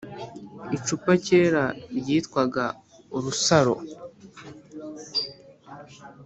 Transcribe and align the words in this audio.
Icupa 0.75 1.11
kera 1.25 1.63
ryitwaga 1.97 2.65
urusaro 3.15 3.75